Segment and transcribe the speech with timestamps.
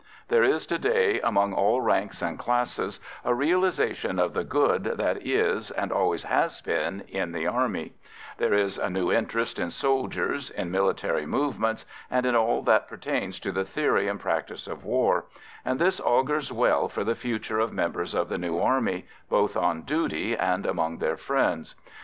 [0.29, 5.21] There is to day among all ranks and classes a realisation of the good that
[5.27, 7.93] is, and always has been in the Army;
[8.39, 13.39] there is a new interest in soldiers, in military movements, and in all that pertains
[13.41, 15.25] to the theory and practice of war,
[15.63, 19.83] and this augurs well for the future of members of the new army, both on
[19.83, 21.75] duty and among their friends.